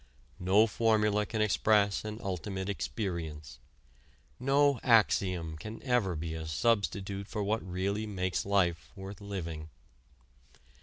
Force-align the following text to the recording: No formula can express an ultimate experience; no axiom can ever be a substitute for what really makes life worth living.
No 0.39 0.65
formula 0.65 1.27
can 1.27 1.43
express 1.43 2.03
an 2.03 2.19
ultimate 2.23 2.69
experience; 2.69 3.59
no 4.39 4.79
axiom 4.81 5.59
can 5.59 5.79
ever 5.83 6.15
be 6.15 6.33
a 6.33 6.47
substitute 6.47 7.27
for 7.27 7.43
what 7.43 7.61
really 7.61 8.07
makes 8.07 8.43
life 8.43 8.91
worth 8.95 9.21
living. 9.21 9.69